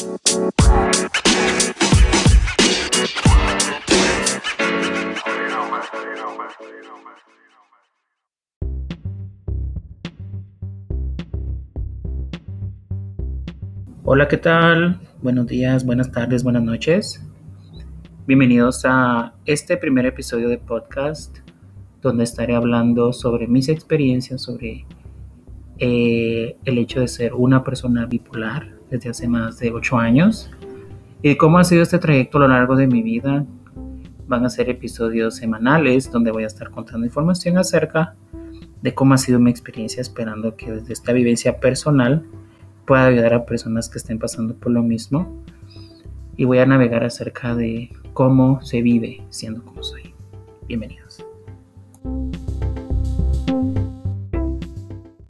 [0.00, 0.16] Hola,
[14.28, 15.00] ¿qué tal?
[15.20, 17.22] Buenos días, buenas tardes, buenas noches.
[18.26, 21.40] Bienvenidos a este primer episodio de podcast
[22.00, 24.86] donde estaré hablando sobre mis experiencias, sobre
[25.76, 30.50] eh, el hecho de ser una persona bipolar desde hace más de ocho años
[31.22, 33.44] y cómo ha sido este trayecto a lo largo de mi vida.
[34.26, 38.14] Van a ser episodios semanales donde voy a estar contando información acerca
[38.82, 42.24] de cómo ha sido mi experiencia, esperando que desde esta vivencia personal
[42.86, 45.42] pueda ayudar a personas que estén pasando por lo mismo.
[46.36, 50.14] Y voy a navegar acerca de cómo se vive siendo como soy.
[50.66, 51.00] Bienvenido.